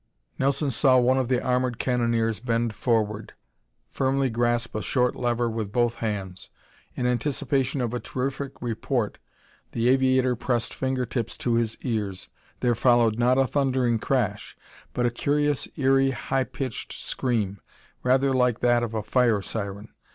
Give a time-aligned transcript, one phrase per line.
[0.39, 3.33] Nelson saw one of the armored cannoneers bend forward,
[3.91, 6.49] firmly grasp a short lever with both hands.
[6.95, 9.19] In anticipation of a terrific report,
[9.73, 12.29] the aviator pressed finger tips to his ears.
[12.61, 14.57] There followed not a thundering crash,
[14.91, 17.61] but a curious, eery, high pitched scream,
[18.01, 19.89] rather like that of a fire siren.